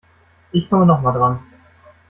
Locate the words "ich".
0.51-0.67